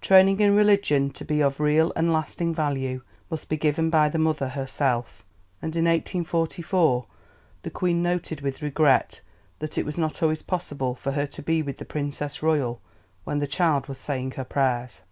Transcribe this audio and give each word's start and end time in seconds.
Training 0.00 0.40
in 0.40 0.56
religion, 0.56 1.10
to 1.10 1.24
be 1.24 1.40
of 1.40 1.60
real 1.60 1.92
and 1.94 2.12
lasting 2.12 2.52
value, 2.52 3.02
must 3.30 3.48
be 3.48 3.56
given 3.56 3.88
by 3.88 4.08
the 4.08 4.18
mother 4.18 4.48
herself, 4.48 5.24
and 5.62 5.76
in 5.76 5.84
1844 5.84 7.06
the 7.62 7.70
Queen 7.70 8.02
noted 8.02 8.40
with 8.40 8.62
regret 8.62 9.20
that 9.60 9.78
it 9.78 9.86
was 9.86 9.96
not 9.96 10.24
always 10.24 10.42
possible 10.42 10.96
for 10.96 11.12
her 11.12 11.28
to 11.28 11.40
be 11.40 11.62
with 11.62 11.78
the 11.78 11.84
Princess 11.84 12.42
Royal 12.42 12.80
when 13.22 13.38
the 13.38 13.46
child 13.46 13.86
was 13.86 13.96
saying 13.98 14.32
her 14.32 14.42
prayers. 14.44 15.02